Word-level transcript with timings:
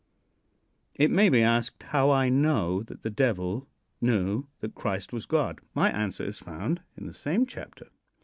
It 0.95 1.11
may 1.11 1.29
be 1.29 1.43
asked 1.43 1.83
how 1.83 2.09
I 2.09 2.27
know 2.27 2.81
that 2.81 3.03
the 3.03 3.11
Devil 3.11 3.67
knew 4.01 4.47
that 4.61 4.73
Christ 4.73 5.13
was 5.13 5.27
God. 5.27 5.61
My 5.75 5.91
answer 5.91 6.23
is 6.25 6.39
found 6.39 6.81
in 6.97 7.05
the 7.05 7.13
same 7.13 7.45
chapter. 7.45 7.87